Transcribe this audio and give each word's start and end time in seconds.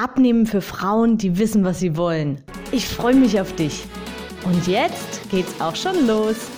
Abnehmen 0.00 0.46
für 0.46 0.60
Frauen, 0.60 1.18
die 1.18 1.38
wissen, 1.38 1.64
was 1.64 1.80
sie 1.80 1.96
wollen. 1.96 2.40
Ich 2.70 2.86
freue 2.86 3.16
mich 3.16 3.40
auf 3.40 3.56
dich. 3.56 3.84
Und 4.44 4.68
jetzt 4.68 5.28
geht's 5.28 5.60
auch 5.60 5.74
schon 5.74 6.06
los. 6.06 6.48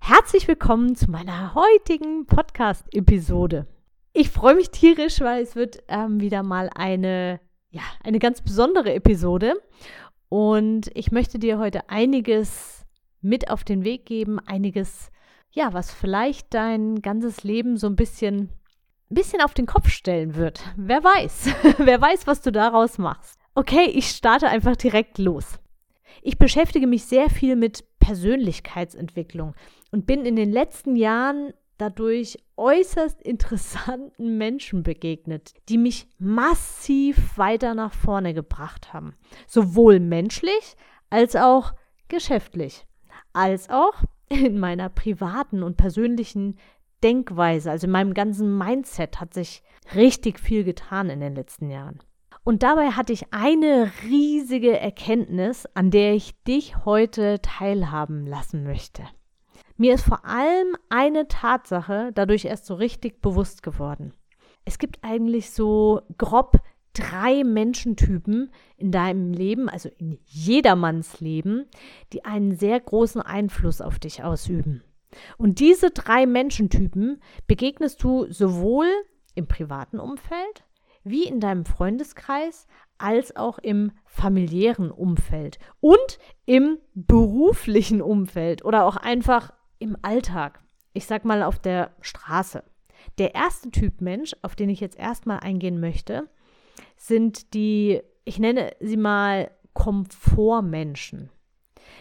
Herzlich 0.00 0.46
willkommen 0.46 0.94
zu 0.94 1.10
meiner 1.10 1.56
heutigen 1.56 2.26
Podcast-Episode. 2.26 3.66
Ich 4.12 4.30
freue 4.30 4.54
mich 4.54 4.70
tierisch, 4.70 5.20
weil 5.20 5.42
es 5.42 5.56
wird 5.56 5.82
ähm, 5.88 6.20
wieder 6.20 6.44
mal 6.44 6.70
eine, 6.72 7.40
ja, 7.70 7.82
eine 8.04 8.20
ganz 8.20 8.42
besondere 8.42 8.94
Episode. 8.94 9.54
Und 10.28 10.92
ich 10.94 11.10
möchte 11.10 11.40
dir 11.40 11.58
heute 11.58 11.90
einiges 11.90 12.86
mit 13.20 13.50
auf 13.50 13.64
den 13.64 13.82
Weg 13.82 14.06
geben, 14.06 14.38
einiges, 14.38 15.10
ja, 15.50 15.72
was 15.72 15.92
vielleicht 15.92 16.54
dein 16.54 17.02
ganzes 17.02 17.42
Leben 17.42 17.76
so 17.78 17.88
ein 17.88 17.96
bisschen 17.96 18.50
ein 19.10 19.14
bisschen 19.14 19.42
auf 19.42 19.54
den 19.54 19.66
Kopf 19.66 19.88
stellen 19.88 20.36
wird. 20.36 20.62
Wer 20.76 21.02
weiß? 21.02 21.48
Wer 21.78 22.00
weiß, 22.00 22.26
was 22.26 22.42
du 22.42 22.52
daraus 22.52 22.98
machst. 22.98 23.38
Okay, 23.54 23.86
ich 23.86 24.08
starte 24.08 24.48
einfach 24.48 24.76
direkt 24.76 25.18
los. 25.18 25.58
Ich 26.22 26.38
beschäftige 26.38 26.86
mich 26.86 27.04
sehr 27.04 27.30
viel 27.30 27.56
mit 27.56 27.84
Persönlichkeitsentwicklung 27.98 29.54
und 29.90 30.06
bin 30.06 30.24
in 30.24 30.36
den 30.36 30.52
letzten 30.52 30.96
Jahren 30.96 31.52
dadurch 31.78 32.38
äußerst 32.56 33.22
interessanten 33.22 34.38
Menschen 34.38 34.82
begegnet, 34.82 35.54
die 35.68 35.78
mich 35.78 36.06
massiv 36.18 37.36
weiter 37.36 37.74
nach 37.74 37.92
vorne 37.92 38.34
gebracht 38.34 38.92
haben. 38.92 39.14
Sowohl 39.46 39.98
menschlich 39.98 40.76
als 41.08 41.34
auch 41.34 41.72
geschäftlich, 42.08 42.86
als 43.32 43.70
auch 43.70 43.94
in 44.28 44.58
meiner 44.58 44.88
privaten 44.88 45.62
und 45.62 45.76
persönlichen 45.76 46.58
Denkweise, 47.02 47.70
also 47.70 47.86
in 47.86 47.92
meinem 47.92 48.14
ganzen 48.14 48.56
Mindset 48.56 49.20
hat 49.20 49.34
sich 49.34 49.62
richtig 49.94 50.38
viel 50.38 50.64
getan 50.64 51.10
in 51.10 51.20
den 51.20 51.34
letzten 51.34 51.70
Jahren. 51.70 52.00
Und 52.44 52.62
dabei 52.62 52.90
hatte 52.92 53.12
ich 53.12 53.32
eine 53.32 53.92
riesige 54.04 54.78
Erkenntnis, 54.78 55.66
an 55.74 55.90
der 55.90 56.14
ich 56.14 56.42
dich 56.44 56.84
heute 56.84 57.40
teilhaben 57.42 58.26
lassen 58.26 58.64
möchte. 58.64 59.04
Mir 59.76 59.94
ist 59.94 60.04
vor 60.04 60.24
allem 60.24 60.76
eine 60.88 61.28
Tatsache 61.28 62.10
dadurch 62.14 62.44
erst 62.44 62.66
so 62.66 62.74
richtig 62.74 63.20
bewusst 63.20 63.62
geworden. 63.62 64.12
Es 64.64 64.78
gibt 64.78 64.98
eigentlich 65.02 65.50
so 65.50 66.02
grob 66.18 66.56
drei 66.92 67.44
Menschentypen 67.44 68.50
in 68.76 68.92
deinem 68.92 69.32
Leben, 69.32 69.68
also 69.68 69.88
in 69.98 70.18
jedermanns 70.26 71.20
Leben, 71.20 71.66
die 72.12 72.24
einen 72.24 72.56
sehr 72.56 72.78
großen 72.80 73.22
Einfluss 73.22 73.80
auf 73.80 73.98
dich 73.98 74.22
ausüben. 74.22 74.82
Und 75.38 75.60
diese 75.60 75.90
drei 75.90 76.26
Menschentypen 76.26 77.20
begegnest 77.46 78.02
du 78.02 78.30
sowohl 78.30 78.86
im 79.34 79.46
privaten 79.46 79.98
Umfeld 79.98 80.64
wie 81.02 81.24
in 81.24 81.40
deinem 81.40 81.64
Freundeskreis 81.64 82.66
als 82.98 83.34
auch 83.34 83.58
im 83.58 83.92
familiären 84.04 84.90
Umfeld 84.90 85.58
und 85.80 86.18
im 86.44 86.78
beruflichen 86.94 88.02
Umfeld 88.02 88.64
oder 88.64 88.84
auch 88.84 88.96
einfach 88.96 89.52
im 89.78 89.96
Alltag. 90.02 90.60
Ich 90.92 91.06
sag 91.06 91.24
mal 91.24 91.42
auf 91.42 91.58
der 91.58 91.92
Straße. 92.00 92.62
Der 93.18 93.34
erste 93.34 93.70
Typ 93.70 94.00
Mensch, 94.02 94.34
auf 94.42 94.54
den 94.54 94.68
ich 94.68 94.80
jetzt 94.80 94.98
erstmal 94.98 95.40
eingehen 95.40 95.80
möchte, 95.80 96.28
sind 96.96 97.54
die, 97.54 98.02
ich 98.24 98.38
nenne 98.38 98.72
sie 98.80 98.98
mal 98.98 99.50
Komfortmenschen. 99.72 101.30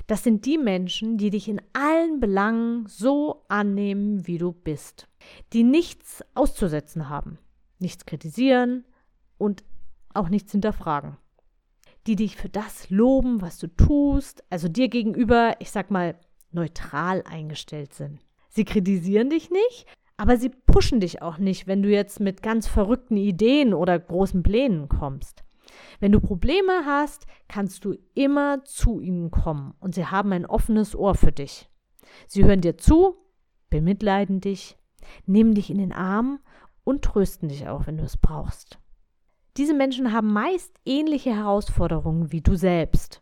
Das 0.07 0.23
sind 0.23 0.45
die 0.45 0.57
Menschen, 0.57 1.17
die 1.17 1.29
dich 1.29 1.47
in 1.47 1.61
allen 1.73 2.19
Belangen 2.19 2.85
so 2.87 3.43
annehmen, 3.47 4.27
wie 4.27 4.37
du 4.37 4.51
bist, 4.51 5.07
die 5.53 5.63
nichts 5.63 6.23
auszusetzen 6.35 7.09
haben, 7.09 7.37
nichts 7.79 8.05
kritisieren 8.05 8.85
und 9.37 9.63
auch 10.13 10.29
nichts 10.29 10.51
hinterfragen, 10.51 11.17
die 12.07 12.15
dich 12.15 12.35
für 12.35 12.49
das 12.49 12.89
loben, 12.89 13.41
was 13.41 13.59
du 13.59 13.67
tust, 13.67 14.43
also 14.49 14.67
dir 14.67 14.89
gegenüber, 14.89 15.55
ich 15.59 15.71
sag 15.71 15.91
mal, 15.91 16.15
neutral 16.51 17.23
eingestellt 17.29 17.93
sind. 17.93 18.19
Sie 18.49 18.65
kritisieren 18.65 19.29
dich 19.29 19.51
nicht, 19.51 19.85
aber 20.17 20.37
sie 20.37 20.49
pushen 20.49 20.99
dich 20.99 21.21
auch 21.21 21.37
nicht, 21.37 21.67
wenn 21.67 21.83
du 21.83 21.89
jetzt 21.89 22.19
mit 22.19 22.41
ganz 22.41 22.67
verrückten 22.67 23.15
Ideen 23.15 23.73
oder 23.73 23.97
großen 23.97 24.43
Plänen 24.43 24.89
kommst. 24.89 25.43
Wenn 25.99 26.11
du 26.11 26.19
Probleme 26.19 26.85
hast, 26.85 27.25
kannst 27.47 27.85
du 27.85 27.95
immer 28.13 28.63
zu 28.63 28.99
ihnen 28.99 29.31
kommen 29.31 29.73
und 29.79 29.95
sie 29.95 30.05
haben 30.05 30.31
ein 30.33 30.45
offenes 30.45 30.95
Ohr 30.95 31.15
für 31.15 31.31
dich. 31.31 31.69
Sie 32.27 32.43
hören 32.43 32.61
dir 32.61 32.77
zu, 32.77 33.15
bemitleiden 33.69 34.41
dich, 34.41 34.77
nehmen 35.25 35.53
dich 35.53 35.69
in 35.69 35.77
den 35.77 35.93
Arm 35.93 36.39
und 36.83 37.03
trösten 37.03 37.49
dich 37.49 37.67
auch, 37.67 37.87
wenn 37.87 37.97
du 37.97 38.03
es 38.03 38.17
brauchst. 38.17 38.79
Diese 39.57 39.73
Menschen 39.73 40.13
haben 40.13 40.31
meist 40.31 40.73
ähnliche 40.85 41.35
Herausforderungen 41.35 42.31
wie 42.31 42.41
du 42.41 42.55
selbst, 42.55 43.21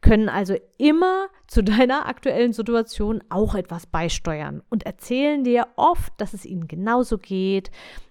können 0.00 0.28
also 0.28 0.54
immer 0.76 1.28
zu 1.46 1.62
deiner 1.64 2.06
aktuellen 2.06 2.52
Situation 2.52 3.22
auch 3.28 3.54
etwas 3.54 3.86
beisteuern 3.86 4.62
und 4.70 4.84
erzählen 4.84 5.44
dir 5.44 5.66
oft, 5.76 6.12
dass 6.18 6.34
es 6.34 6.44
ihnen 6.44 6.68
genauso 6.68 7.18
geht 7.18 7.70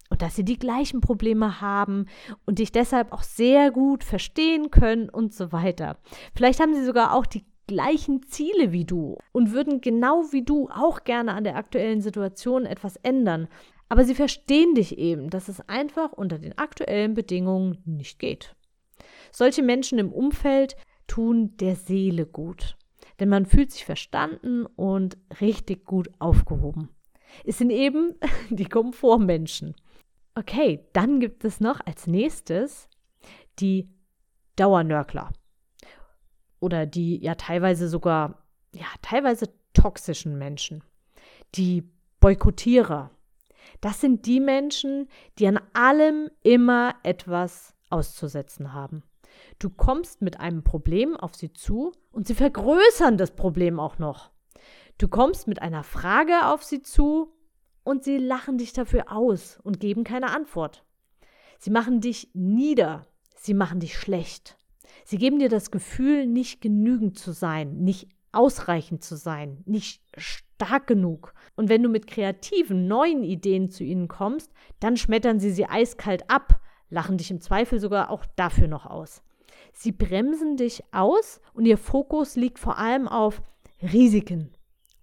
und 0.09 0.21
dass 0.21 0.35
sie 0.35 0.45
die 0.45 0.59
gleichen 0.59 1.01
Probleme 1.01 1.61
haben 1.61 2.05
und 2.45 2.59
dich 2.59 2.71
deshalb 2.71 3.11
auch 3.11 3.23
sehr 3.23 3.71
gut 3.71 4.03
verstehen 4.03 4.71
können 4.71 5.09
und 5.09 5.33
so 5.33 5.51
weiter. 5.51 5.97
Vielleicht 6.35 6.59
haben 6.59 6.73
sie 6.73 6.85
sogar 6.85 7.13
auch 7.13 7.25
die 7.25 7.45
gleichen 7.67 8.23
Ziele 8.23 8.71
wie 8.71 8.85
du 8.85 9.17
und 9.33 9.51
würden 9.51 9.81
genau 9.81 10.23
wie 10.31 10.43
du 10.43 10.69
auch 10.69 11.03
gerne 11.03 11.33
an 11.33 11.43
der 11.43 11.57
aktuellen 11.57 12.01
Situation 12.01 12.65
etwas 12.65 12.95
ändern. 12.97 13.47
Aber 13.89 14.03
sie 14.03 14.15
verstehen 14.15 14.75
dich 14.75 14.97
eben, 14.97 15.29
dass 15.29 15.47
es 15.47 15.61
einfach 15.69 16.11
unter 16.13 16.39
den 16.39 16.57
aktuellen 16.57 17.13
Bedingungen 17.13 17.81
nicht 17.85 18.19
geht. 18.19 18.55
Solche 19.31 19.63
Menschen 19.63 19.99
im 19.99 20.11
Umfeld 20.11 20.75
tun 21.07 21.55
der 21.57 21.75
Seele 21.75 22.25
gut, 22.25 22.77
denn 23.19 23.29
man 23.29 23.45
fühlt 23.45 23.71
sich 23.71 23.85
verstanden 23.85 24.65
und 24.65 25.17
richtig 25.41 25.85
gut 25.85 26.09
aufgehoben. 26.19 26.89
Es 27.45 27.57
sind 27.57 27.69
eben 27.69 28.15
die 28.49 28.65
Komfortmenschen. 28.65 29.75
Okay, 30.37 30.85
dann 30.93 31.19
gibt 31.19 31.43
es 31.45 31.59
noch 31.59 31.79
als 31.87 32.05
nächstes 32.05 32.87
die 33.57 33.89
Dauernörkler. 34.55 35.31
Oder 36.59 36.85
die 36.85 37.17
ja 37.23 37.33
teilweise 37.33 37.89
sogar, 37.89 38.43
ja, 38.75 38.85
teilweise 39.01 39.49
toxischen 39.73 40.37
Menschen. 40.37 40.83
Die 41.55 41.89
Boykottierer. 42.19 43.09
Das 43.81 43.99
sind 43.99 44.27
die 44.27 44.39
Menschen, 44.39 45.09
die 45.39 45.47
an 45.47 45.59
allem 45.73 46.29
immer 46.43 46.93
etwas 47.01 47.73
auszusetzen 47.89 48.73
haben. 48.73 49.01
Du 49.57 49.71
kommst 49.71 50.21
mit 50.21 50.39
einem 50.39 50.63
Problem 50.63 51.17
auf 51.17 51.33
sie 51.33 51.51
zu 51.51 51.93
und 52.11 52.27
sie 52.27 52.35
vergrößern 52.35 53.17
das 53.17 53.31
Problem 53.31 53.79
auch 53.79 53.97
noch. 53.97 54.29
Du 54.99 55.07
kommst 55.07 55.47
mit 55.47 55.63
einer 55.63 55.83
Frage 55.83 56.45
auf 56.45 56.63
sie 56.63 56.83
zu 56.83 57.33
und 57.87 58.03
sie 58.03 58.17
lachen 58.17 58.57
dich 58.57 58.73
dafür 58.73 59.13
aus 59.13 59.59
und 59.63 59.79
geben 59.79 60.03
keine 60.03 60.35
Antwort. 60.35 60.83
Sie 61.57 61.71
machen 61.71 62.01
dich 62.01 62.29
nieder, 62.33 63.07
sie 63.37 63.53
machen 63.53 63.79
dich 63.79 63.97
schlecht. 63.97 64.57
Sie 65.05 65.17
geben 65.17 65.39
dir 65.39 65.47
das 65.47 65.71
Gefühl, 65.71 66.27
nicht 66.27 66.59
genügend 66.59 67.17
zu 67.17 67.31
sein, 67.31 67.77
nicht 67.77 68.09
ausreichend 68.33 69.05
zu 69.05 69.15
sein, 69.15 69.63
nicht 69.65 70.03
stark 70.17 70.85
genug. 70.85 71.33
Und 71.55 71.69
wenn 71.69 71.81
du 71.81 71.87
mit 71.87 72.07
kreativen, 72.07 72.89
neuen 72.89 73.23
Ideen 73.23 73.69
zu 73.69 73.85
ihnen 73.85 74.09
kommst, 74.09 74.51
dann 74.81 74.97
schmettern 74.97 75.39
sie 75.39 75.51
sie 75.51 75.65
eiskalt 75.65 76.29
ab, 76.29 76.59
lachen 76.89 77.17
dich 77.17 77.31
im 77.31 77.39
Zweifel 77.39 77.79
sogar 77.79 78.11
auch 78.11 78.25
dafür 78.35 78.67
noch 78.67 78.85
aus. 78.85 79.23
Sie 79.71 79.93
bremsen 79.93 80.57
dich 80.57 80.83
aus 80.91 81.39
und 81.53 81.65
ihr 81.65 81.77
Fokus 81.77 82.35
liegt 82.35 82.59
vor 82.59 82.77
allem 82.77 83.07
auf 83.07 83.41
Risiken, 83.81 84.51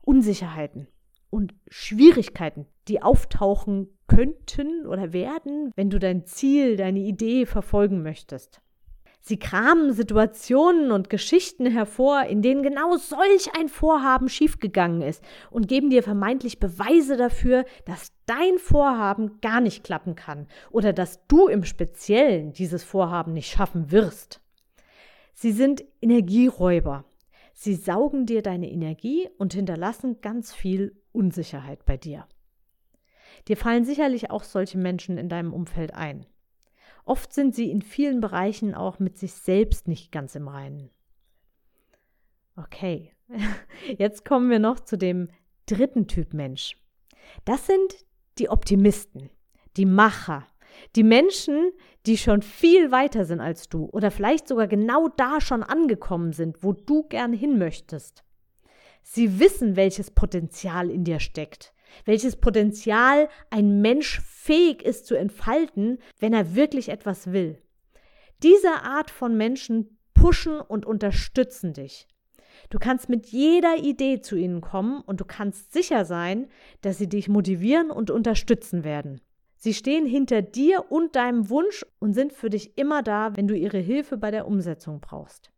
Unsicherheiten, 0.03 0.87
und 1.35 1.53
Schwierigkeiten, 1.69 2.67
die 2.89 3.03
auftauchen 3.03 3.89
könnten 4.07 4.87
oder 4.87 5.13
werden, 5.13 5.73
wenn 5.77 5.91
du 5.91 5.99
dein 5.99 6.27
Ziel, 6.27 6.77
deine 6.77 7.01
Idee 7.01 7.47
verfolgen 7.47 8.03
möchtest. 8.03 8.61
Sie 9.27 9.39
kramen 9.39 9.95
Situationen 9.95 10.93
und 10.93 11.09
Geschichten 11.09 11.65
hervor, 11.65 12.25
in 12.25 12.43
denen 12.43 12.63
genau 12.63 12.99
solch 12.99 13.57
ein 13.59 13.71
Vorhaben 13.71 14.29
schiefgegangen 14.29 15.01
ist 15.01 15.25
und 15.51 15.67
geben 15.67 15.89
dir 15.89 16.03
vermeintlich 16.03 16.61
Beweise 16.61 17.17
dafür, 17.17 17.65
dass 17.87 18.13
dein 18.27 18.59
Vorhaben 18.59 19.41
gar 19.41 19.63
nicht 19.63 19.83
klappen 19.83 20.15
kann 20.15 20.47
oder 20.71 20.93
dass 20.93 21.27
du 21.27 21.49
im 21.49 21.65
Speziellen 21.65 22.53
dieses 22.53 22.85
Vorhaben 22.85 23.33
nicht 23.33 23.51
schaffen 23.51 23.91
wirst. 23.91 24.43
Sie 25.33 25.53
sind 25.53 25.85
Energieräuber. 26.03 27.07
Sie 27.55 27.77
saugen 27.77 28.27
dir 28.27 28.43
deine 28.43 28.71
Energie 28.71 29.31
und 29.39 29.55
hinterlassen 29.55 30.21
ganz 30.21 30.53
viel 30.53 31.01
Unsicherheit 31.13 31.87
bei 31.87 31.97
dir. 31.97 32.27
Dir 33.49 33.57
fallen 33.57 33.85
sicherlich 33.85 34.31
auch 34.31 34.45
solche 34.45 34.79
Menschen 34.79 35.19
in 35.19 35.29
deinem 35.29 35.53
Umfeld 35.53 35.95
ein. 35.95 36.27
Oft 37.05 37.33
sind 37.33 37.55
sie 37.55 37.71
in 37.71 37.83
vielen 37.83 38.21
Bereichen 38.21 38.75
auch 38.75 38.99
mit 38.99 39.19
sich 39.19 39.35
selbst 39.35 39.89
nicht 39.89 40.11
ganz 40.11 40.35
im 40.35 40.49
Reinen. 40.49 40.91
Okay, 42.57 43.13
jetzt 43.99 44.25
kommen 44.25 44.49
wir 44.49 44.59
noch 44.59 44.81
zu 44.81 44.97
dem 44.97 45.29
dritten 45.67 46.07
Typ 46.07 46.33
Mensch. 46.33 46.77
Das 47.45 47.67
sind 47.67 48.07
die 48.39 48.49
Optimisten, 48.49 49.31
die 49.77 49.87
Macher, 49.87 50.47
die 50.97 51.03
Menschen, 51.03 51.73
die 52.07 52.17
schon 52.17 52.43
viel 52.43 52.91
weiter 52.91 53.25
sind 53.25 53.41
als 53.41 53.69
du 53.69 53.87
oder 53.87 54.11
vielleicht 54.11 54.49
sogar 54.49 54.67
genau 54.67 55.09
da 55.09 55.41
schon 55.41 55.63
angekommen 55.63 56.33
sind, 56.33 56.63
wo 56.63 56.73
du 56.73 57.05
gern 57.05 57.33
hin 57.33 57.59
möchtest. 57.59 58.25
Sie 59.03 59.39
wissen, 59.39 59.77
welches 59.77 60.11
Potenzial 60.11 60.91
in 60.91 61.05
dir 61.05 61.21
steckt 61.21 61.74
welches 62.05 62.37
Potenzial 62.37 63.29
ein 63.51 63.81
Mensch 63.81 64.21
fähig 64.21 64.83
ist 64.83 65.07
zu 65.07 65.15
entfalten, 65.15 65.99
wenn 66.19 66.33
er 66.33 66.55
wirklich 66.55 66.89
etwas 66.89 67.33
will. 67.33 67.59
Diese 68.43 68.83
Art 68.83 69.11
von 69.11 69.37
Menschen 69.37 69.99
pushen 70.13 70.61
und 70.61 70.87
unterstützen 70.87 71.73
dich. 71.73 72.07
Du 72.71 72.79
kannst 72.79 73.09
mit 73.09 73.27
jeder 73.27 73.77
Idee 73.79 74.21
zu 74.21 74.37
ihnen 74.37 74.61
kommen 74.61 75.01
und 75.01 75.21
du 75.21 75.25
kannst 75.25 75.73
sicher 75.73 76.05
sein, 76.05 76.49
dass 76.83 76.99
sie 76.99 77.09
dich 77.09 77.29
motivieren 77.29 77.91
und 77.91 78.11
unterstützen 78.11 78.85
werden. 78.85 79.21
Sie 79.57 79.75
stehen 79.75 80.07
hinter 80.07 80.43
dir 80.43 80.91
und 80.91 81.17
deinem 81.17 81.49
Wunsch 81.49 81.87
und 81.99 82.13
sind 82.13 82.33
für 82.33 82.51
dich 82.51 82.77
immer 82.77 83.03
da, 83.03 83.35
wenn 83.37 83.49
du 83.49 83.57
ihre 83.57 83.79
Hilfe 83.79 84.19
bei 84.19 84.31
der 84.31 84.47
Umsetzung 84.47 85.01
brauchst. 85.01 85.54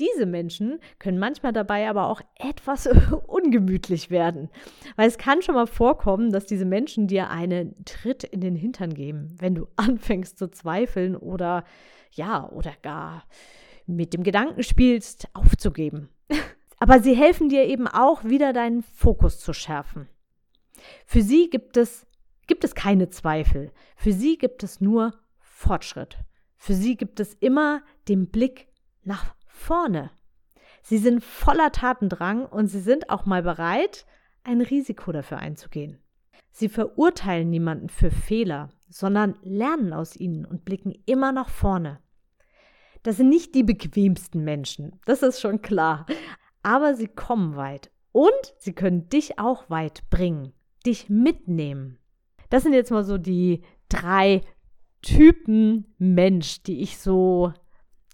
Diese 0.00 0.26
Menschen 0.26 0.80
können 0.98 1.18
manchmal 1.18 1.52
dabei 1.52 1.88
aber 1.88 2.08
auch 2.08 2.20
etwas 2.36 2.86
ungemütlich 3.26 4.10
werden, 4.10 4.50
weil 4.96 5.06
es 5.08 5.18
kann 5.18 5.42
schon 5.42 5.54
mal 5.54 5.66
vorkommen, 5.66 6.32
dass 6.32 6.46
diese 6.46 6.64
Menschen 6.64 7.06
dir 7.06 7.30
einen 7.30 7.84
Tritt 7.84 8.24
in 8.24 8.40
den 8.40 8.56
Hintern 8.56 8.94
geben, 8.94 9.36
wenn 9.38 9.54
du 9.54 9.68
anfängst 9.76 10.38
zu 10.38 10.50
zweifeln 10.50 11.16
oder 11.16 11.64
ja, 12.12 12.48
oder 12.50 12.72
gar 12.82 13.24
mit 13.86 14.14
dem 14.14 14.22
Gedanken 14.22 14.62
spielst, 14.62 15.28
aufzugeben. 15.34 16.08
Aber 16.78 17.00
sie 17.00 17.14
helfen 17.14 17.48
dir 17.48 17.64
eben 17.64 17.86
auch 17.86 18.24
wieder 18.24 18.52
deinen 18.52 18.82
Fokus 18.82 19.38
zu 19.38 19.52
schärfen. 19.52 20.08
Für 21.06 21.22
sie 21.22 21.50
gibt 21.50 21.76
es 21.76 22.06
gibt 22.46 22.64
es 22.64 22.74
keine 22.74 23.08
Zweifel. 23.08 23.72
Für 23.96 24.12
sie 24.12 24.36
gibt 24.38 24.62
es 24.62 24.80
nur 24.80 25.14
Fortschritt. 25.38 26.18
Für 26.56 26.74
sie 26.74 26.96
gibt 26.96 27.20
es 27.20 27.34
immer 27.34 27.82
den 28.08 28.30
Blick 28.30 28.68
nach 29.02 29.34
vorne. 29.54 30.10
Sie 30.82 30.98
sind 30.98 31.24
voller 31.24 31.72
Tatendrang 31.72 32.44
und 32.44 32.66
sie 32.66 32.80
sind 32.80 33.08
auch 33.08 33.24
mal 33.24 33.42
bereit, 33.42 34.04
ein 34.42 34.60
Risiko 34.60 35.12
dafür 35.12 35.38
einzugehen. 35.38 35.98
Sie 36.50 36.68
verurteilen 36.68 37.48
niemanden 37.50 37.88
für 37.88 38.10
Fehler, 38.10 38.68
sondern 38.88 39.36
lernen 39.42 39.92
aus 39.92 40.14
ihnen 40.16 40.44
und 40.44 40.64
blicken 40.64 40.92
immer 41.06 41.32
nach 41.32 41.48
vorne. 41.48 42.00
Das 43.02 43.16
sind 43.16 43.28
nicht 43.28 43.54
die 43.54 43.64
bequemsten 43.64 44.44
Menschen, 44.44 45.00
das 45.04 45.22
ist 45.22 45.40
schon 45.40 45.62
klar, 45.62 46.06
aber 46.62 46.94
sie 46.94 47.08
kommen 47.08 47.56
weit 47.56 47.90
und 48.12 48.54
sie 48.58 48.72
können 48.72 49.08
dich 49.08 49.38
auch 49.38 49.68
weit 49.68 50.08
bringen, 50.10 50.52
dich 50.86 51.08
mitnehmen. 51.08 51.98
Das 52.50 52.62
sind 52.62 52.72
jetzt 52.72 52.90
mal 52.90 53.04
so 53.04 53.18
die 53.18 53.62
drei 53.88 54.42
Typen 55.02 55.94
Mensch, 55.98 56.62
die 56.62 56.80
ich 56.80 56.98
so 56.98 57.52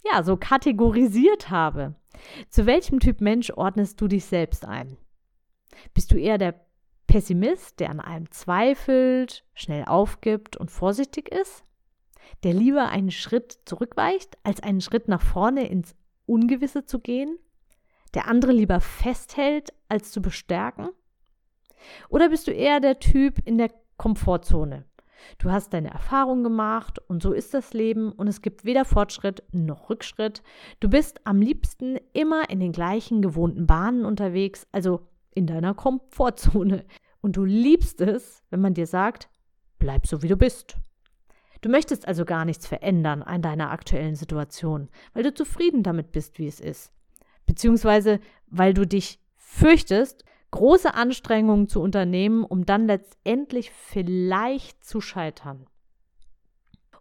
ja, 0.05 0.23
so 0.23 0.37
kategorisiert 0.37 1.51
habe. 1.51 1.95
Zu 2.49 2.67
welchem 2.67 3.01
Typ 3.01 3.21
Mensch 3.21 3.51
ordnest 3.51 4.01
du 4.01 4.09
dich 4.09 4.25
selbst 4.25 4.65
ein? 4.65 4.97
Bist 5.95 6.13
du 6.13 6.17
eher 6.17 6.39
der 6.39 6.61
Pessimist, 7.07 7.81
der 7.81 7.91
an 7.91 8.01
allem 8.01 8.31
zweifelt, 8.31 9.45
schnell 9.55 9.85
aufgibt 9.85 10.57
und 10.57 10.71
vorsichtig 10.71 11.29
ist? 11.29 11.65
Der 12.45 12.55
lieber 12.55 12.89
einen 12.89 13.11
Schritt 13.11 13.59
zurückweicht, 13.65 14.39
als 14.45 14.63
einen 14.63 14.81
Schritt 14.81 15.09
nach 15.09 15.23
vorne 15.23 15.69
ins 15.69 15.97
Ungewisse 16.27 16.85
zu 16.85 17.01
gehen? 17.01 17.39
Der 18.15 18.29
andere 18.29 18.53
lieber 18.53 18.81
festhält, 18.81 19.73
als 19.89 20.13
zu 20.13 20.23
bestärken? 20.23 20.91
Oder 22.09 22.29
bist 22.29 22.47
du 22.47 22.53
eher 22.53 22.81
der 22.81 22.99
Typ 22.99 23.39
in 23.45 23.59
der 23.59 23.71
Komfortzone, 23.97 24.85
Du 25.39 25.51
hast 25.51 25.73
deine 25.73 25.91
Erfahrung 25.91 26.43
gemacht 26.43 26.99
und 27.09 27.23
so 27.23 27.33
ist 27.33 27.55
das 27.55 27.73
Leben 27.73 28.13
und 28.13 28.29
es 28.29 28.43
gibt 28.43 28.65
weder 28.65 28.85
Fortschritt 28.85 29.43
noch 29.53 29.91
Rückschritt. 29.91 30.43
Du 30.81 30.89
bist 30.89 31.21
am 31.25 31.41
liebsten 31.41 31.99
immer 32.13 32.51
in 32.51 32.61
den 32.61 32.73
gleichen 32.73 33.23
gewohnten 33.23 33.67
Bahnen 33.67 34.05
unterwegs, 34.05 34.67
also 34.73 35.09
in 35.35 35.47
deiner 35.47 35.75
Komfortzone. 35.75 36.85
Und 37.21 37.37
du 37.37 37.45
liebst 37.45 38.01
es, 38.01 38.43
wenn 38.51 38.61
man 38.61 38.75
dir 38.75 38.87
sagt, 38.87 39.29
bleib 39.79 40.07
so 40.07 40.23
wie 40.23 40.29
du 40.29 40.37
bist. 40.37 40.77
Du 41.61 41.69
möchtest 41.69 42.09
also 42.09 42.25
gar 42.25 42.45
nichts 42.45 42.67
verändern 42.67 43.23
an 43.23 43.43
deiner 43.43 43.71
aktuellen 43.71 44.15
Situation, 44.15 44.89
weil 45.13 45.23
du 45.23 45.35
zufrieden 45.35 45.83
damit 45.83 46.13
bist, 46.13 46.39
wie 46.39 46.47
es 46.47 46.61
ist. 46.61 46.93
Beziehungsweise 47.45 48.21
weil 48.47 48.73
du 48.73 48.87
dich 48.87 49.21
fürchtest, 49.37 50.25
große 50.51 50.95
Anstrengungen 50.95 51.69
zu 51.69 51.81
unternehmen, 51.81 52.45
um 52.45 52.67
dann 52.67 52.87
letztendlich 52.87 53.71
vielleicht 53.71 54.85
zu 54.85 55.01
scheitern? 55.01 55.67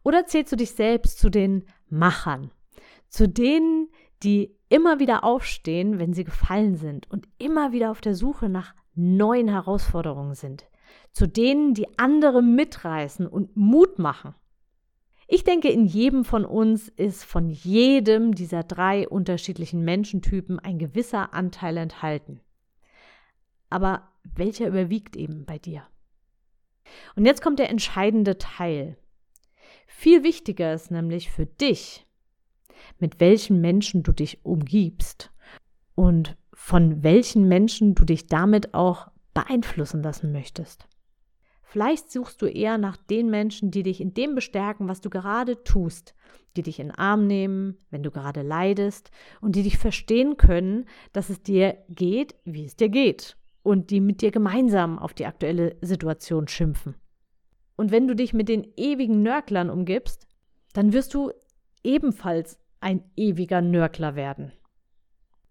Oder 0.03 0.25
zählst 0.25 0.51
du 0.51 0.55
dich 0.55 0.71
selbst 0.71 1.19
zu 1.19 1.29
den 1.29 1.65
Machern, 1.89 2.51
zu 3.09 3.27
denen, 3.27 3.89
die 4.23 4.55
immer 4.69 4.99
wieder 4.99 5.23
aufstehen, 5.23 5.99
wenn 5.99 6.13
sie 6.13 6.23
gefallen 6.23 6.75
sind 6.75 7.09
und 7.09 7.27
immer 7.37 7.71
wieder 7.71 7.91
auf 7.91 8.01
der 8.01 8.15
Suche 8.15 8.49
nach 8.49 8.73
neuen 8.95 9.47
Herausforderungen 9.47 10.35
sind, 10.35 10.67
zu 11.11 11.27
denen, 11.27 11.73
die 11.73 11.97
andere 11.97 12.41
mitreißen 12.41 13.27
und 13.27 13.55
Mut 13.55 13.99
machen? 13.99 14.35
Ich 15.27 15.43
denke, 15.43 15.69
in 15.69 15.85
jedem 15.85 16.25
von 16.25 16.43
uns 16.43 16.87
ist 16.89 17.23
von 17.23 17.49
jedem 17.49 18.33
dieser 18.33 18.63
drei 18.63 19.07
unterschiedlichen 19.07 19.83
Menschentypen 19.83 20.59
ein 20.59 20.79
gewisser 20.79 21.33
Anteil 21.33 21.77
enthalten 21.77 22.41
aber 23.69 24.09
welcher 24.23 24.67
überwiegt 24.67 25.15
eben 25.15 25.45
bei 25.45 25.57
dir? 25.57 25.83
Und 27.15 27.25
jetzt 27.25 27.41
kommt 27.41 27.59
der 27.59 27.69
entscheidende 27.69 28.37
Teil. 28.37 28.97
Viel 29.87 30.23
wichtiger 30.23 30.73
ist 30.73 30.91
nämlich 30.91 31.31
für 31.31 31.45
dich, 31.45 32.05
mit 32.99 33.19
welchen 33.19 33.61
Menschen 33.61 34.03
du 34.03 34.11
dich 34.11 34.43
umgibst 34.45 35.31
und 35.95 36.37
von 36.53 37.03
welchen 37.03 37.47
Menschen 37.47 37.95
du 37.95 38.05
dich 38.05 38.27
damit 38.27 38.73
auch 38.73 39.09
beeinflussen 39.33 40.01
lassen 40.03 40.31
möchtest. 40.31 40.87
Vielleicht 41.63 42.11
suchst 42.11 42.41
du 42.41 42.47
eher 42.47 42.79
nach 42.79 42.97
den 42.97 43.29
Menschen, 43.29 43.69
die 43.69 43.83
dich 43.83 44.01
in 44.01 44.15
dem 44.15 44.33
bestärken, 44.33 44.87
was 44.87 45.01
du 45.01 45.11
gerade 45.11 45.63
tust, 45.63 46.15
die 46.57 46.63
dich 46.63 46.79
in 46.79 46.87
den 46.87 46.95
Arm 46.95 47.27
nehmen, 47.27 47.77
wenn 47.91 48.01
du 48.01 48.09
gerade 48.09 48.41
leidest 48.41 49.11
und 49.39 49.55
die 49.55 49.61
dich 49.61 49.77
verstehen 49.77 50.35
können, 50.37 50.85
dass 51.13 51.29
es 51.29 51.43
dir 51.43 51.77
geht, 51.89 52.35
wie 52.43 52.65
es 52.65 52.75
dir 52.75 52.89
geht 52.89 53.38
und 53.63 53.89
die 53.89 53.99
mit 53.99 54.21
dir 54.21 54.31
gemeinsam 54.31 54.99
auf 54.99 55.13
die 55.13 55.25
aktuelle 55.25 55.75
Situation 55.81 56.47
schimpfen. 56.47 56.95
Und 57.75 57.91
wenn 57.91 58.07
du 58.07 58.15
dich 58.15 58.33
mit 58.33 58.49
den 58.49 58.67
ewigen 58.75 59.21
Nörklern 59.21 59.69
umgibst, 59.69 60.27
dann 60.73 60.93
wirst 60.93 61.13
du 61.13 61.31
ebenfalls 61.83 62.59
ein 62.79 63.03
ewiger 63.15 63.61
Nörkler 63.61 64.15
werden. 64.15 64.51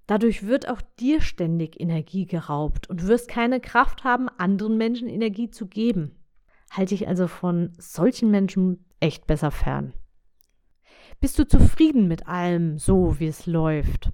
Dadurch 0.07 0.47
wird 0.47 0.69
auch 0.69 0.81
dir 0.99 1.21
ständig 1.21 1.79
Energie 1.79 2.27
geraubt 2.27 2.89
und 2.89 3.07
wirst 3.07 3.29
keine 3.29 3.61
Kraft 3.61 4.05
haben, 4.05 4.29
anderen 4.29 4.79
Menschen 4.79 5.09
Energie 5.09 5.51
zu 5.51 5.67
geben. 5.67 6.17
Halte 6.71 6.95
ich 6.95 7.09
also 7.09 7.27
von 7.29 7.73
solchen 7.79 8.31
Menschen 8.31 8.87
echt 9.01 9.27
besser 9.27 9.51
fern. 9.51 9.93
Bist 11.21 11.39
du 11.39 11.47
zufrieden 11.47 12.09
mit 12.09 12.27
allem 12.27 12.79
so, 12.79 13.19
wie 13.21 13.27
es 13.27 13.47
läuft? 13.47 14.11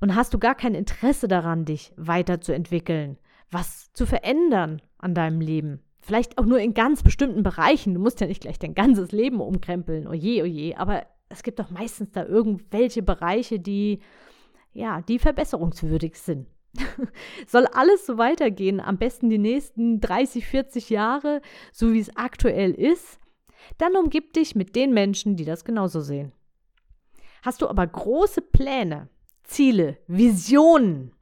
Und 0.00 0.14
hast 0.14 0.34
du 0.34 0.38
gar 0.38 0.54
kein 0.54 0.74
Interesse 0.74 1.28
daran, 1.28 1.64
dich 1.64 1.92
weiterzuentwickeln, 1.96 3.18
was 3.50 3.92
zu 3.92 4.06
verändern 4.06 4.80
an 4.98 5.14
deinem 5.14 5.40
Leben. 5.40 5.80
Vielleicht 6.00 6.38
auch 6.38 6.46
nur 6.46 6.58
in 6.58 6.74
ganz 6.74 7.02
bestimmten 7.02 7.42
Bereichen. 7.42 7.94
Du 7.94 8.00
musst 8.00 8.20
ja 8.20 8.26
nicht 8.26 8.40
gleich 8.40 8.58
dein 8.58 8.74
ganzes 8.74 9.12
Leben 9.12 9.40
umkrempeln, 9.40 10.06
oje, 10.06 10.42
oje. 10.42 10.78
Aber 10.78 11.04
es 11.28 11.42
gibt 11.42 11.58
doch 11.58 11.70
meistens 11.70 12.10
da 12.12 12.24
irgendwelche 12.24 13.02
Bereiche, 13.02 13.60
die, 13.60 14.00
ja, 14.72 15.02
die 15.02 15.18
verbesserungswürdig 15.18 16.16
sind. 16.16 16.46
Soll 17.46 17.66
alles 17.66 18.06
so 18.06 18.16
weitergehen, 18.16 18.80
am 18.80 18.96
besten 18.96 19.28
die 19.28 19.38
nächsten 19.38 20.00
30, 20.00 20.46
40 20.46 20.90
Jahre, 20.90 21.42
so 21.72 21.92
wie 21.92 22.00
es 22.00 22.16
aktuell 22.16 22.72
ist, 22.72 23.18
dann 23.78 23.96
umgib 23.96 24.32
dich 24.32 24.54
mit 24.54 24.76
den 24.76 24.94
Menschen, 24.94 25.36
die 25.36 25.44
das 25.44 25.64
genauso 25.64 26.00
sehen. 26.00 26.32
Hast 27.42 27.62
du 27.62 27.68
aber 27.68 27.86
große 27.86 28.40
Pläne, 28.40 29.08
Ziele, 29.44 29.98
Visionen, 30.06 31.12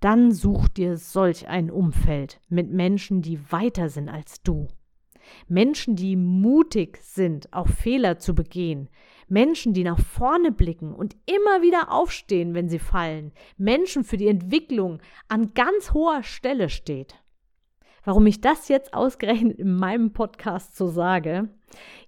dann 0.00 0.32
such 0.32 0.68
dir 0.68 0.96
solch 0.96 1.48
ein 1.48 1.70
Umfeld 1.70 2.40
mit 2.48 2.70
Menschen, 2.70 3.22
die 3.22 3.50
weiter 3.50 3.88
sind 3.88 4.08
als 4.08 4.42
du. 4.42 4.68
Menschen, 5.48 5.96
die 5.96 6.16
mutig 6.16 6.98
sind, 7.02 7.52
auch 7.52 7.68
Fehler 7.68 8.18
zu 8.18 8.34
begehen. 8.34 8.88
Menschen, 9.28 9.72
die 9.72 9.84
nach 9.84 9.98
vorne 9.98 10.52
blicken 10.52 10.94
und 10.94 11.16
immer 11.26 11.62
wieder 11.62 11.92
aufstehen, 11.92 12.54
wenn 12.54 12.68
sie 12.68 12.78
fallen. 12.78 13.32
Menschen, 13.56 14.04
für 14.04 14.16
die 14.16 14.28
Entwicklung 14.28 15.00
an 15.28 15.52
ganz 15.54 15.92
hoher 15.92 16.22
Stelle 16.22 16.68
steht. 16.68 17.16
Warum 18.04 18.26
ich 18.26 18.40
das 18.40 18.68
jetzt 18.68 18.94
ausgerechnet 18.94 19.58
in 19.58 19.74
meinem 19.74 20.12
Podcast 20.12 20.76
so 20.76 20.86
sage? 20.86 21.48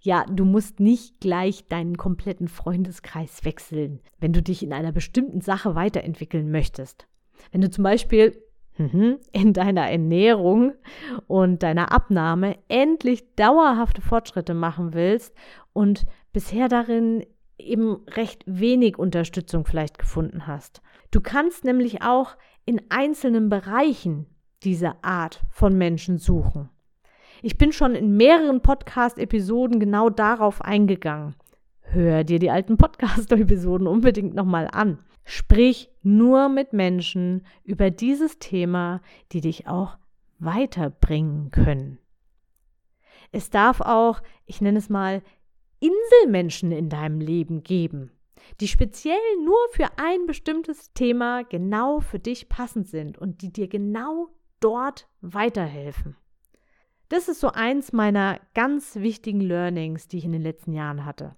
Ja, 0.01 0.25
du 0.27 0.45
musst 0.45 0.79
nicht 0.79 1.19
gleich 1.19 1.67
deinen 1.67 1.97
kompletten 1.97 2.47
Freundeskreis 2.47 3.45
wechseln, 3.45 3.99
wenn 4.21 4.33
du 4.33 4.41
dich 4.41 4.63
in 4.63 4.73
einer 4.73 4.93
bestimmten 4.93 5.41
Sache 5.41 5.75
weiterentwickeln 5.75 6.53
möchtest. 6.53 7.09
Wenn 7.53 7.61
du 7.61 7.71
zum 7.71 7.85
Beispiel 7.85 8.41
mhm, 8.77 9.19
in 9.33 9.53
deiner 9.53 9.91
Ernährung 9.91 10.75
und 11.27 11.63
deiner 11.63 11.93
Abnahme 11.93 12.57
endlich 12.69 13.35
dauerhafte 13.35 14.03
Fortschritte 14.03 14.55
machen 14.55 14.95
willst 14.95 15.35
und 15.73 16.07
bisher 16.33 16.69
darin 16.69 17.25
eben 17.59 18.05
recht 18.09 18.45
wenig 18.47 18.99
Unterstützung 18.99 19.65
vielleicht 19.65 19.99
gefunden 19.99 20.47
hast. 20.47 20.81
Du 21.11 21.21
kannst 21.21 21.65
nämlich 21.65 22.03
auch 22.03 22.37
in 22.65 22.81
einzelnen 22.89 23.49
Bereichen 23.49 24.27
diese 24.63 25.03
Art 25.03 25.43
von 25.51 25.77
Menschen 25.77 26.19
suchen. 26.19 26.69
Ich 27.43 27.57
bin 27.57 27.73
schon 27.73 27.95
in 27.95 28.17
mehreren 28.17 28.63
Podcast-Episoden 28.63 29.79
genau 29.79 30.11
darauf 30.11 30.61
eingegangen. 30.61 31.37
Hör 31.81 32.25
dir 32.25 32.39
die 32.39 32.51
alten 32.51 32.77
Podcast-Episoden 32.77 33.87
unbedingt 33.87 34.35
nochmal 34.35 34.69
an. 34.71 34.99
Sprich 35.31 35.91
nur 36.03 36.49
mit 36.49 36.73
Menschen 36.73 37.47
über 37.63 37.91
dieses 37.91 38.39
Thema, 38.39 39.03
die 39.31 39.43
dich 39.43 39.67
auch 39.67 39.99
weiterbringen 40.39 41.51
können. 41.51 41.99
Es 43.31 43.51
darf 43.51 43.83
auch, 43.83 44.23
ich 44.47 44.63
nenne 44.63 44.79
es 44.79 44.89
mal, 44.89 45.23
Inselmenschen 45.81 46.73
in 46.73 46.89
deinem 46.89 47.21
Leben 47.21 47.63
geben, 47.63 48.11
die 48.63 48.69
speziell 48.69 49.19
nur 49.45 49.59
für 49.73 49.99
ein 49.99 50.25
bestimmtes 50.25 50.95
Thema 50.95 51.45
genau 51.45 52.01
für 52.01 52.19
dich 52.19 52.49
passend 52.49 52.89
sind 52.89 53.19
und 53.19 53.43
die 53.43 53.53
dir 53.53 53.69
genau 53.69 54.31
dort 54.61 55.09
weiterhelfen. 55.21 56.17
Das 57.11 57.29
ist 57.29 57.41
so 57.41 57.49
eins 57.49 57.93
meiner 57.93 58.41
ganz 58.55 58.97
wichtigen 58.97 59.43
Learnings, 59.43 60.09
die 60.09 60.17
ich 60.17 60.25
in 60.25 60.33
den 60.33 60.43
letzten 60.43 60.73
Jahren 60.73 61.05
hatte. 61.05 61.37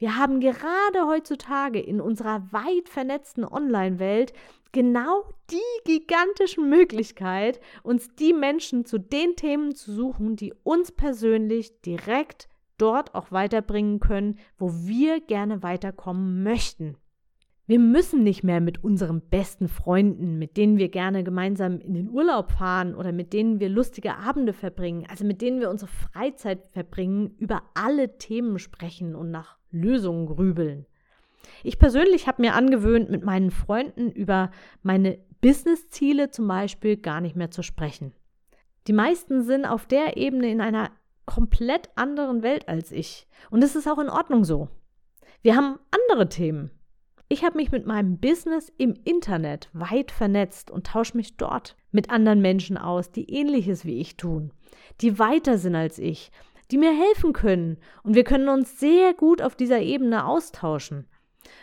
Wir 0.00 0.16
haben 0.16 0.40
gerade 0.40 1.06
heutzutage 1.06 1.78
in 1.78 2.00
unserer 2.00 2.50
weit 2.52 2.88
vernetzten 2.88 3.44
Online-Welt 3.44 4.32
genau 4.72 5.28
die 5.50 5.58
gigantische 5.84 6.62
Möglichkeit, 6.62 7.60
uns 7.82 8.08
die 8.14 8.32
Menschen 8.32 8.86
zu 8.86 8.96
den 8.96 9.36
Themen 9.36 9.74
zu 9.74 9.92
suchen, 9.92 10.36
die 10.36 10.54
uns 10.62 10.90
persönlich 10.90 11.82
direkt 11.82 12.48
dort 12.78 13.14
auch 13.14 13.30
weiterbringen 13.30 14.00
können, 14.00 14.38
wo 14.56 14.72
wir 14.72 15.20
gerne 15.20 15.62
weiterkommen 15.62 16.42
möchten. 16.42 16.96
Wir 17.70 17.78
müssen 17.78 18.24
nicht 18.24 18.42
mehr 18.42 18.60
mit 18.60 18.82
unseren 18.82 19.20
besten 19.20 19.68
Freunden, 19.68 20.40
mit 20.40 20.56
denen 20.56 20.76
wir 20.76 20.88
gerne 20.88 21.22
gemeinsam 21.22 21.78
in 21.78 21.94
den 21.94 22.10
Urlaub 22.10 22.50
fahren 22.50 22.96
oder 22.96 23.12
mit 23.12 23.32
denen 23.32 23.60
wir 23.60 23.68
lustige 23.68 24.16
Abende 24.16 24.52
verbringen, 24.52 25.06
also 25.08 25.24
mit 25.24 25.40
denen 25.40 25.60
wir 25.60 25.70
unsere 25.70 25.88
Freizeit 25.88 26.66
verbringen, 26.72 27.36
über 27.38 27.62
alle 27.74 28.18
Themen 28.18 28.58
sprechen 28.58 29.14
und 29.14 29.30
nach 29.30 29.56
Lösungen 29.70 30.26
grübeln. 30.26 30.84
Ich 31.62 31.78
persönlich 31.78 32.26
habe 32.26 32.42
mir 32.42 32.56
angewöhnt, 32.56 33.08
mit 33.08 33.22
meinen 33.22 33.52
Freunden 33.52 34.10
über 34.10 34.50
meine 34.82 35.20
Business-Ziele 35.40 36.32
zum 36.32 36.48
Beispiel 36.48 36.96
gar 36.96 37.20
nicht 37.20 37.36
mehr 37.36 37.52
zu 37.52 37.62
sprechen. 37.62 38.12
Die 38.88 38.92
meisten 38.92 39.44
sind 39.44 39.64
auf 39.64 39.86
der 39.86 40.16
Ebene 40.16 40.50
in 40.50 40.60
einer 40.60 40.90
komplett 41.24 41.88
anderen 41.94 42.42
Welt 42.42 42.68
als 42.68 42.90
ich. 42.90 43.28
Und 43.48 43.62
es 43.62 43.76
ist 43.76 43.86
auch 43.86 44.00
in 44.00 44.10
Ordnung 44.10 44.42
so. 44.42 44.66
Wir 45.42 45.54
haben 45.54 45.78
andere 45.92 46.28
Themen. 46.28 46.72
Ich 47.32 47.44
habe 47.44 47.56
mich 47.56 47.70
mit 47.70 47.86
meinem 47.86 48.18
Business 48.18 48.72
im 48.76 48.94
Internet 49.04 49.70
weit 49.72 50.10
vernetzt 50.10 50.70
und 50.70 50.86
tausche 50.86 51.16
mich 51.16 51.36
dort 51.36 51.76
mit 51.92 52.10
anderen 52.10 52.42
Menschen 52.42 52.76
aus, 52.76 53.12
die 53.12 53.30
ähnliches 53.30 53.84
wie 53.84 54.00
ich 54.00 54.16
tun, 54.16 54.52
die 55.00 55.18
weiter 55.18 55.56
sind 55.56 55.76
als 55.76 55.98
ich 55.98 56.30
die 56.70 56.78
mir 56.78 56.92
helfen 56.92 57.32
können. 57.32 57.78
Und 58.02 58.14
wir 58.14 58.24
können 58.24 58.48
uns 58.48 58.78
sehr 58.78 59.14
gut 59.14 59.42
auf 59.42 59.56
dieser 59.56 59.80
Ebene 59.80 60.26
austauschen. 60.26 61.06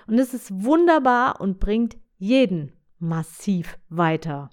Und 0.07 0.19
es 0.19 0.33
ist 0.33 0.63
wunderbar 0.63 1.39
und 1.39 1.59
bringt 1.59 1.97
jeden 2.17 2.73
massiv 2.99 3.77
weiter. 3.89 4.49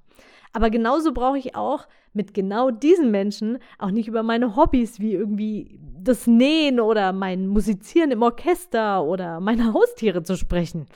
Aber 0.53 0.71
genauso 0.71 1.13
brauche 1.13 1.39
ich 1.39 1.57
auch 1.57 1.87
mit 2.15 2.33
genau 2.33 2.71
diesen 2.71 3.11
Menschen 3.11 3.59
auch 3.79 3.91
nicht 3.91 4.09
über 4.09 4.23
meine 4.23 4.57
Hobbys 4.57 5.01
wie 5.01 5.13
irgendwie 5.13 5.81
das 6.01 6.27
Nähen 6.27 6.81
oder 6.81 7.13
mein 7.13 7.49
Musizieren 7.49 8.11
im 8.11 8.23
Orchester 8.23 9.05
oder 9.05 9.41
meine 9.41 9.75
Haustiere 9.75 10.23
zu 10.23 10.37
sprechen. 10.37 10.87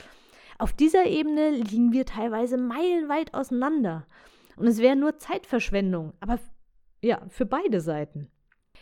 Auf 0.57 0.73
dieser 0.73 1.05
Ebene 1.05 1.51
liegen 1.51 1.93
wir 1.93 2.05
teilweise 2.05 2.57
meilenweit 2.57 3.33
auseinander. 3.33 4.05
Und 4.55 4.67
es 4.67 4.79
wäre 4.79 4.95
nur 4.95 5.17
Zeitverschwendung, 5.17 6.13
aber 6.19 6.39
ja, 7.01 7.21
für 7.29 7.45
beide 7.45 7.79
Seiten. 7.79 8.29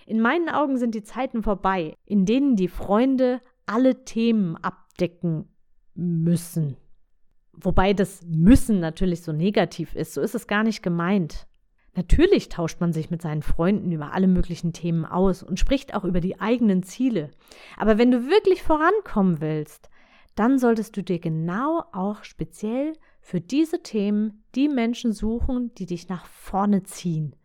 In 0.06 0.22
meinen 0.22 0.50
Augen 0.50 0.78
sind 0.78 0.96
die 0.96 1.04
Zeiten 1.04 1.44
vorbei, 1.44 1.96
in 2.06 2.26
denen 2.26 2.56
die 2.56 2.68
Freunde 2.68 3.42
alle 3.66 4.06
Themen 4.06 4.56
abdecken 4.58 5.50
müssen. 5.94 6.78
Wobei 7.54 7.94
das 7.94 8.22
müssen 8.26 8.80
natürlich 8.80 9.24
so 9.24 9.34
negativ 9.34 9.96
ist, 9.96 10.14
so 10.14 10.22
ist 10.22 10.36
es 10.36 10.48
gar 10.48 10.64
nicht 10.64 10.84
gemeint. 10.84 11.47
Natürlich 11.98 12.50
tauscht 12.50 12.80
man 12.80 12.94
sich 12.94 13.10
mit 13.10 13.24
seinen 13.24 13.42
Freunden 13.42 13.92
über 13.92 14.14
alle 14.14 14.28
möglichen 14.28 14.72
Themen 14.72 15.04
aus 15.04 15.42
und 15.42 15.60
spricht 15.60 15.96
auch 15.96 16.04
über 16.04 16.22
die 16.22 16.40
eigenen 16.40 16.84
Ziele. 16.84 17.32
Aber 17.76 17.98
wenn 17.98 18.12
du 18.12 18.30
wirklich 18.30 18.62
vorankommen 18.62 19.42
willst, 19.42 19.90
dann 20.36 20.60
solltest 20.60 20.96
du 20.96 21.02
dir 21.02 21.18
genau 21.18 21.84
auch 21.94 22.24
speziell 22.24 22.94
für 23.20 23.42
diese 23.42 23.82
Themen 23.82 24.44
die 24.54 24.70
Menschen 24.70 25.12
suchen, 25.12 25.74
die 25.74 25.88
dich 25.88 26.08
nach 26.08 26.28
vorne 26.28 26.84
ziehen, 26.84 27.36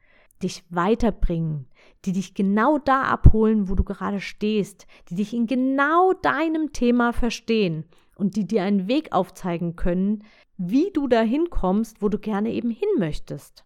dich 0.42 0.64
weiterbringen, 0.68 1.66
die 2.04 2.12
dich 2.12 2.34
genau 2.34 2.76
da 2.76 3.04
abholen, 3.04 3.70
wo 3.70 3.74
du 3.74 3.84
gerade 3.84 4.20
stehst, 4.20 4.86
die 5.08 5.14
dich 5.14 5.32
in 5.32 5.46
genau 5.46 6.12
deinem 6.12 6.74
Thema 6.74 7.14
verstehen 7.14 7.86
und 8.16 8.36
die 8.36 8.46
dir 8.46 8.64
einen 8.64 8.86
Weg 8.86 9.14
aufzeigen 9.14 9.76
können, 9.76 10.24
wie 10.58 10.90
du 10.92 11.08
dahin 11.08 11.48
kommst, 11.48 12.02
wo 12.02 12.10
du 12.10 12.18
gerne 12.18 12.52
eben 12.52 12.70
hin 12.70 12.90
möchtest. 12.98 13.64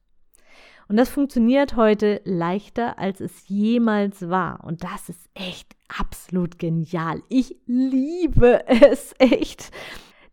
Und 0.88 0.96
das 0.96 1.08
funktioniert 1.08 1.74
heute 1.76 2.20
leichter, 2.24 2.98
als 2.98 3.20
es 3.20 3.48
jemals 3.48 4.28
war. 4.28 4.62
Und 4.64 4.84
das 4.84 5.08
ist 5.08 5.28
echt 5.34 5.74
absolut 5.88 6.58
genial. 6.58 7.22
Ich 7.28 7.56
liebe 7.66 8.64
es 8.68 9.14
echt. 9.18 9.72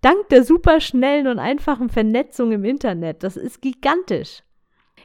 Dank 0.02 0.30
der 0.30 0.44
super 0.44 0.80
schnellen 0.80 1.28
und 1.28 1.40
einfachen 1.40 1.90
Vernetzung 1.90 2.52
im 2.52 2.66
Internet. 2.66 3.24
Das 3.24 3.38
ist 3.38 3.62
gigantisch. 3.62 4.44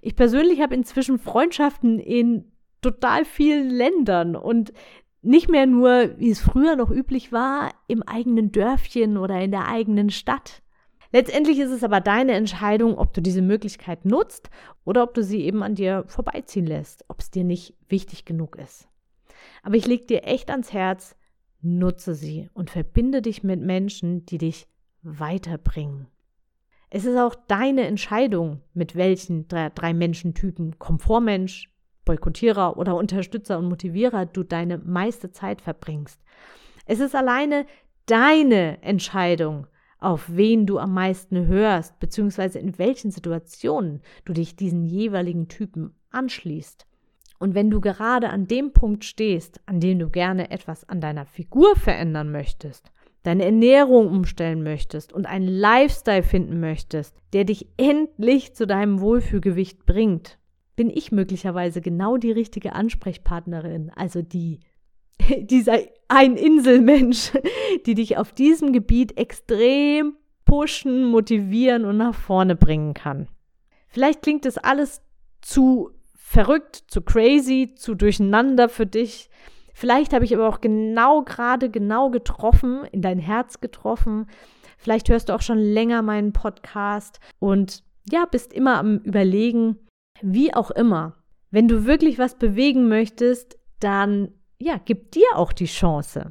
Ich 0.03 0.17
persönlich 0.17 0.61
habe 0.61 0.75
inzwischen 0.75 1.19
Freundschaften 1.19 1.99
in 1.99 2.53
total 2.83 3.25
vielen 3.25 3.71
Ländern 3.71 4.37
und 4.37 4.73
nicht 5.23 5.49
mehr 5.49 5.67
nur, 5.67 6.19
wie 6.19 6.31
es 6.31 6.41
früher 6.41 6.77
noch 6.77 6.91
üblich 6.91 7.33
war, 7.33 7.71
im 7.87 8.03
eigenen 8.03 8.53
Dörfchen 8.53 9.17
oder 9.17 9.41
in 9.41 9.51
der 9.51 9.69
eigenen 9.69 10.11
Stadt. 10.11 10.63
Letztendlich 11.11 11.59
ist 11.59 11.71
es 11.71 11.85
aber 11.85 12.01
deine 12.01 12.33
Entscheidung, 12.33 12.99
ob 12.99 13.15
du 13.15 13.23
diese 13.23 13.41
Möglichkeit 13.41 14.05
nutzt 14.05 14.51
oder 14.85 15.03
ob 15.03 15.15
du 15.15 15.23
sie 15.23 15.43
eben 15.43 15.63
an 15.63 15.75
dir 15.75 16.05
vorbeiziehen 16.07 16.67
lässt, 16.67 17.05
ob 17.09 17.21
es 17.21 17.31
dir 17.31 17.45
nicht 17.45 17.75
wichtig 17.89 18.25
genug 18.25 18.57
ist. 18.57 18.89
Aber 19.63 19.77
ich 19.77 19.87
lege 19.87 20.05
dir 20.05 20.25
echt 20.25 20.51
ans 20.51 20.73
Herz, 20.73 21.17
nutze 21.61 22.15
sie 22.15 22.51
und 22.53 22.71
verbinde 22.71 23.23
dich 23.23 23.43
mit 23.43 23.61
Menschen, 23.61 24.27
die 24.27 24.39
dich 24.39 24.69
weiterbringen. 25.03 26.09
Es 26.91 27.05
ist 27.05 27.19
auch 27.19 27.35
deine 27.35 27.87
Entscheidung, 27.87 28.63
mit 28.75 28.95
welchen 28.97 29.49
drei, 29.49 29.71
drei 29.71 29.93
Menschentypen, 29.93 30.79
Komfortmensch, 30.79 31.71
Boykottierer 32.05 32.79
oder 32.79 32.97
Unterstützer 32.97 33.59
und 33.59 33.69
Motivierer 33.69 34.25
du 34.25 34.43
deine 34.43 34.79
meiste 34.79 35.31
Zeit 35.31 35.61
verbringst. 35.61 36.21
Es 36.87 37.01
ist 37.01 37.15
alleine 37.15 37.67
deine 38.07 38.83
Entscheidung, 38.83 39.67
auf 39.99 40.27
wen 40.29 40.67
du 40.67 40.79
am 40.79 40.95
meisten 40.95 41.47
hörst, 41.47 41.99
beziehungsweise 41.99 42.59
in 42.59 42.79
welchen 42.79 43.11
Situationen 43.11 44.01
du 44.25 44.33
dich 44.33 44.57
diesen 44.57 44.85
jeweiligen 44.85 45.49
Typen 45.49 45.95
anschließt. 46.11 46.87
Und 47.39 47.55
wenn 47.55 47.71
du 47.71 47.81
gerade 47.81 48.31
an 48.31 48.47
dem 48.47 48.73
Punkt 48.73 49.05
stehst, 49.05 49.61
an 49.67 49.81
dem 49.81 49.99
du 49.99 50.11
gerne 50.11 50.51
etwas 50.51 50.89
an 50.89 51.01
deiner 51.01 51.27
Figur 51.27 51.77
verändern 51.77 52.33
möchtest, 52.33 52.91
deine 53.23 53.45
Ernährung 53.45 54.09
umstellen 54.09 54.63
möchtest 54.63 55.13
und 55.13 55.27
einen 55.27 55.49
Lifestyle 55.49 56.23
finden 56.23 56.61
möchtest, 56.61 57.17
der 57.33 57.45
dich 57.45 57.69
endlich 57.77 58.55
zu 58.55 58.67
deinem 58.67 59.01
Wohlfühlgewicht 59.01 59.87
bringt, 59.87 60.39
bin 60.77 60.91
ich 60.91 61.13
möglicherweise 61.13 61.81
genau 61.81 62.17
die 62.17 62.31
richtige 62.33 62.73
Ansprechpartnerin, 62.73 63.91
also 63.95 64.23
die 64.23 64.61
dieser 65.41 65.79
ein 66.09 66.37
Inselmensch, 66.37 67.33
die 67.87 67.95
dich 67.95 68.17
auf 68.17 68.33
diesem 68.33 68.73
Gebiet 68.73 69.19
extrem 69.19 70.17
pushen, 70.45 71.05
motivieren 71.05 71.85
und 71.85 71.99
nach 71.99 72.15
vorne 72.15 72.57
bringen 72.57 72.95
kann. 72.95 73.29
Vielleicht 73.89 74.23
klingt 74.23 74.45
das 74.45 74.59
alles 74.59 75.03
zu 75.43 75.91
verrückt, 76.15 76.85
zu 76.89 77.03
crazy, 77.03 77.75
zu 77.75 77.95
durcheinander 77.95 78.69
für 78.69 78.87
dich. 78.87 79.31
Vielleicht 79.75 80.13
habe 80.13 80.25
ich 80.25 80.35
aber 80.35 80.49
auch 80.49 80.61
genau 80.61 81.23
gerade 81.23 81.71
genau 81.71 82.11
getroffen, 82.11 82.85
in 82.93 83.03
dein 83.03 83.19
Herz 83.19 83.61
getroffen. 83.61 84.27
Vielleicht 84.77 85.09
hörst 85.09 85.29
du 85.29 85.35
auch 85.35 85.43
schon 85.43 85.59
länger 85.59 86.03
meinen 86.03 86.33
Podcast 86.33 87.21
und 87.39 87.83
ja, 88.11 88.25
bist 88.25 88.53
immer 88.53 88.79
am 88.79 88.99
Überlegen, 88.99 89.77
wie 90.23 90.55
auch 90.55 90.71
immer. 90.71 91.17
Wenn 91.51 91.69
du 91.69 91.85
wirklich 91.85 92.19
was 92.19 92.37
bewegen 92.37 92.89
möchtest, 92.89 93.59
dann 93.81 94.33
ja, 94.59 94.81
gib 94.85 95.13
dir 95.13 95.27
auch 95.35 95.53
die 95.53 95.67
Chance. 95.67 96.31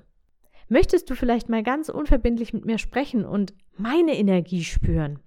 Möchtest 0.69 1.09
du 1.09 1.15
vielleicht 1.15 1.49
mal 1.49 1.63
ganz 1.63 1.89
unverbindlich 1.89 2.53
mit 2.53 2.65
mir 2.65 2.77
sprechen 2.77 3.25
und 3.25 3.53
meine 3.77 4.17
Energie 4.17 4.63
spüren? 4.63 5.19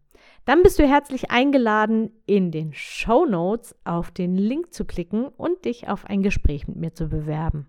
Dann 0.45 0.63
bist 0.63 0.79
du 0.79 0.87
herzlich 0.87 1.31
eingeladen, 1.31 2.11
in 2.27 2.51
den 2.51 2.73
Show 2.73 3.25
Notes 3.25 3.75
auf 3.85 4.11
den 4.11 4.37
Link 4.37 4.73
zu 4.73 4.85
klicken 4.85 5.27
und 5.29 5.65
dich 5.65 5.89
auf 5.89 6.05
ein 6.07 6.23
Gespräch 6.23 6.67
mit 6.67 6.77
mir 6.77 6.95
zu 6.95 7.09
bewerben. 7.09 7.69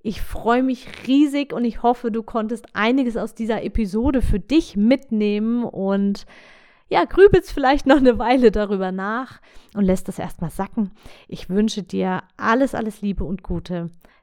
Ich 0.00 0.20
freue 0.20 0.64
mich 0.64 0.88
riesig 1.06 1.52
und 1.52 1.64
ich 1.64 1.82
hoffe, 1.82 2.10
du 2.10 2.24
konntest 2.24 2.66
einiges 2.74 3.16
aus 3.16 3.34
dieser 3.34 3.62
Episode 3.62 4.20
für 4.20 4.40
dich 4.40 4.76
mitnehmen 4.76 5.64
und 5.64 6.26
ja, 6.88 7.04
grübelst 7.04 7.52
vielleicht 7.52 7.86
noch 7.86 7.96
eine 7.96 8.18
Weile 8.18 8.50
darüber 8.50 8.92
nach 8.92 9.40
und 9.74 9.84
lässt 9.84 10.08
das 10.08 10.18
erstmal 10.18 10.50
sacken. 10.50 10.90
Ich 11.28 11.48
wünsche 11.48 11.84
dir 11.84 12.22
alles, 12.36 12.74
alles 12.74 13.00
Liebe 13.00 13.24
und 13.24 13.42
Gute. 13.42 13.90